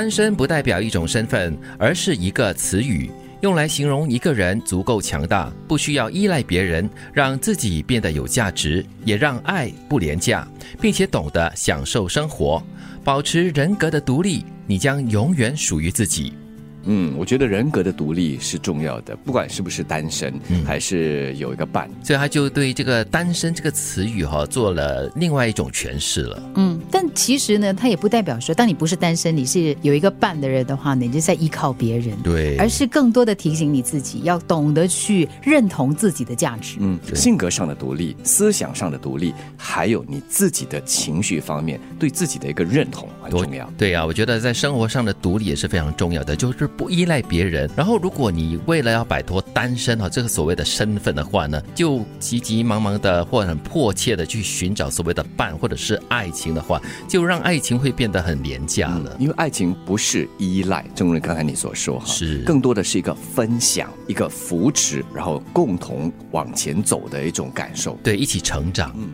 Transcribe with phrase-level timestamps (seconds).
[0.00, 3.10] 单身不代表一种身份，而是一个词语，
[3.42, 10.48] 用来形容一个人足够强大，不需要依赖别人，让自己变得有价值，也让爱不廉价，
[10.80, 12.62] 并且懂得享受生活，
[13.04, 16.32] 保持人格的独立，你将永远属于自己。
[16.84, 20.32] 嗯，我觉得人格的独立是重要的，不管是不是单身，
[20.64, 21.90] 还是有一个伴。
[22.02, 26.42] 所以他就对这个“单身”这个词语哈做了另外一种诠释了。
[26.54, 32.16] 嗯，但其实呢，它也不代表说，当你不是单身，你是有一个伴的人的话呢，你就在依靠别人。
[32.22, 36.78] 对，而是更多的提醒你自己，要懂得去认同自己的价值。
[36.80, 43.70] 嗯，性格上的独立，思想上的独立，还有你自己的情绪方面对自己的一个认同很重要。
[43.76, 46.69] 对呀，我觉得在生活上的独立也是非常重要的，就是。
[46.76, 59.16] 不依赖别人，然后如果你为了要摆脱单身哈这个所谓的身份的话呢，就急急忙忙的或很迫切的去寻找所谓的伴或者是爱情的话，就让爱情会变得很廉价了。
[59.18, 68.94] 因为爱情不是依赖，正如刚才你所说哈，是更多的是一个分享、一个扶持，然后共同往前走的一种感受，对，一起成长。
[68.96, 69.10] 嗯，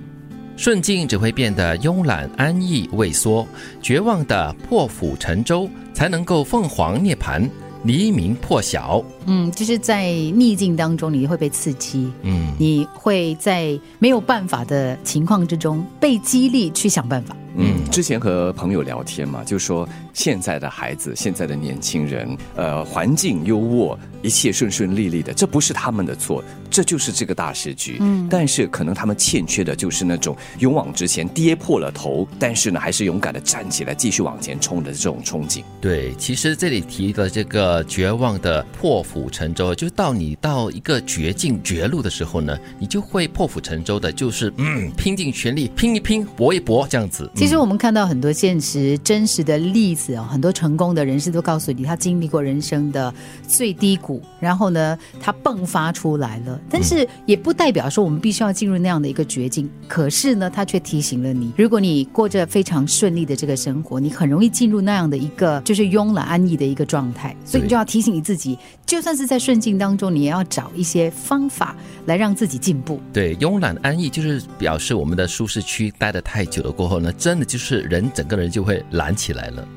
[0.56, 3.46] 顺境只会变得慵懒、安逸、畏缩，
[3.82, 5.68] 绝望的破釜沉舟。
[5.96, 7.48] 才能够凤凰涅槃，
[7.84, 9.02] 黎明破晓。
[9.26, 12.10] 嗯，就是在逆境当中，你会被刺激。
[12.22, 17.36] 嗯，你会在没有办法的情况之中被激励去想办法。
[17.58, 27.96] 嗯，之前和朋友聊天嘛，就说现在的孩子，现在的年轻人，呃，环境优渥，一切顺顺利利的，这不是他们的错，这就是这个大时局。
[28.00, 35.62] 嗯，但是可能他们欠缺的就是那种勇往直前、跌破了头，但是呢，还是勇敢的站起来，继续往前冲的这种憧憬。
[35.80, 47.30] 对，其实这里提的这个绝望的破釜沉舟，就是到你到一个绝境、绝路的时候呢，你就会破釜沉舟的，就是嗯，拼尽全力，拼一拼，搏一搏，这样子。
[47.34, 53.12] 其实我们看到很多现实真实的例子啊，很多成功的人士都告诉你，他经历过人生的
[53.46, 56.60] 最低谷，然后呢，他迸发出来了。
[56.70, 59.68] 但是也不代表说我们必须要进入那样的一个绝境。
[59.88, 67.34] 可是呢，他却提醒了你，如果你过着非常顺利的这个生活，你很容易进入那样的一个就是慵懒安逸的一个状态。
[67.44, 71.74] 所以你就要提醒你自己，就算是在顺境当中，你也要找一些方法
[72.06, 73.00] 来让自己进步。
[73.12, 77.36] 对，慵懒安逸就是表示我们的舒适区待得太久了过后呢，真。
[77.36, 79.68] 的就是人整个人就会懒起来了。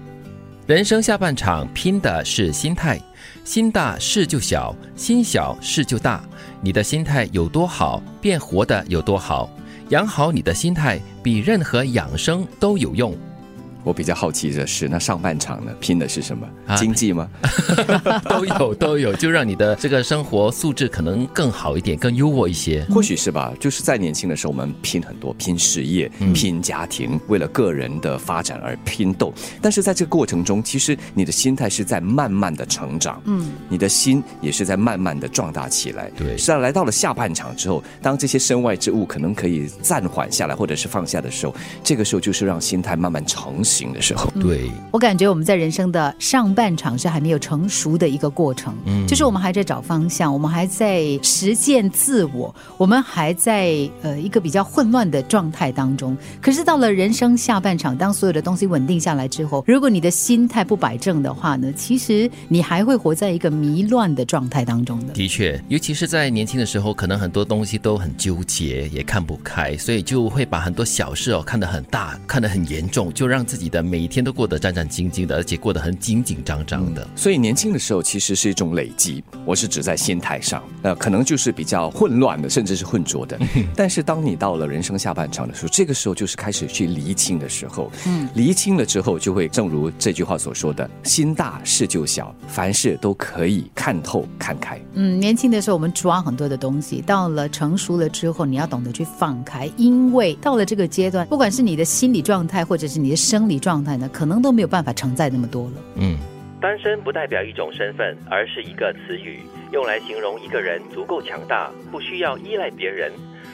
[0.66, 2.98] 人生下半场拼的是心态，
[3.44, 6.24] 心大事就小，心小事就大。
[6.62, 9.50] 你的心态有多好，便活得有多好。
[9.90, 13.14] 养好你的心态，比任何养生都有用。
[13.84, 16.48] 我比较好奇的是，那上半场呢，拼的是什么？
[16.76, 17.28] 经济吗？
[18.30, 22.86] 都有都有，就让你的这个生活素质可能更好一点，更优渥一些。
[22.92, 29.34] 或许是吧，就是在年轻的时候，我们拼很多，拼事业，拼家庭，为了个人的发展而拼斗。
[29.62, 36.12] 但是在这个过程中，其实你的心态是在慢慢的成长，嗯，你的心也是在慢慢的壮大起来。
[36.18, 43.64] 对，是啊，来到了下半场之后，当这些身外之物可能可以暂缓下来，或者是放下的时候，这个时候就是让心态慢慢成。
[43.70, 56.18] 行的时候，对我感觉我们在人生的上半场是还没有成熟的一个过程，嗯，就是我们还在找方向，我们还在实践自我，我们还在呃一个比较混乱的状态当中。
[56.42, 65.14] 可是到了人生下半场，当所有的东西稳定下来之后，如果你的心态不摆正的话呢，其实你还会活在一个迷乱的状态当中的。
[65.14, 73.59] 的确，尤其是在年轻的时候，可能很多东西都很纠结，也看不开，所以就会把很多小事哦看得很大，看得很严重，就让自己。
[73.60, 77.06] 自己的每一天都过得战战兢兢的，而且过得很紧紧张张的。
[77.14, 83.38] 所以年轻的时候其实是一种累积，我是指在心态上，呃，可能就是比较混乱的，甚至是混浊的。
[83.76, 87.92] 但是当你到了人生下半场的时候，这个时候就是开始去厘清的时候。
[88.08, 103.18] 嗯，厘清了之后，就会正如这句话所说的：“心大事就小，凡事都可以看透看开。”嗯，年轻的时候我们抓很多的东西，到了成熟了之后，你要懂得去放开，因为到了这个阶段，不管是你的心理状态，或者是你的
[103.50, 105.74] 生理状态呢，可能都没有办法承载那么多了。
[105.96, 106.16] 嗯，
[106.62, 109.40] 单身不代表一种身份，而是一个词语，
[109.72, 113.12] 用来形容一个人足够强大，不需要依赖别人，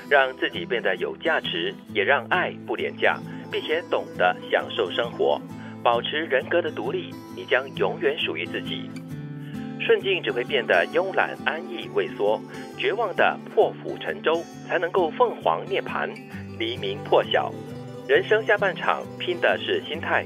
[0.10, 3.18] 让自己变得有价值，也让爱不廉价，
[3.50, 5.40] 并且懂得享受生活，
[5.82, 8.90] 保持人格的独立，你将永远属于自己。
[9.80, 12.42] 顺境只会变得慵懒、安逸、畏缩，
[12.78, 16.10] 绝望的破釜沉舟，才能够凤凰涅槃，
[16.60, 17.50] 黎明破晓。
[18.08, 20.24] 人生下半场拼的是心态，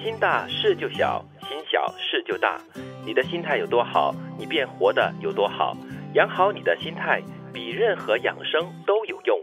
[0.00, 2.56] 心大事就小，心小事就大。
[3.04, 5.76] 你的心态有多好，你便活得有多好。
[6.14, 7.20] 养好你的心态，
[7.52, 9.36] 比任何养生都有用。